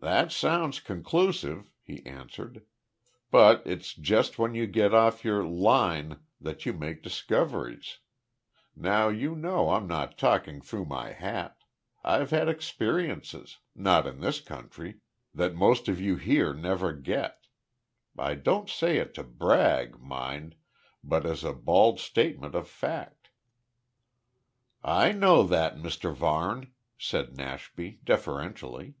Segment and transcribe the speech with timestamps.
[0.00, 2.64] "That sounds conclusive," he answered.
[3.32, 7.98] "But it's just when you get off your `line' that you make discoveries.
[8.76, 11.56] Now you know I'm not talking through my hat.
[12.04, 15.00] I've had experiences not in this country
[15.34, 17.48] that most of you here never get.
[18.16, 20.54] I don't say it to brag, mind,
[21.02, 23.30] but as a bald statement of fact."
[24.84, 28.94] "I know that, Mr Varne," said Nashby, deferentially.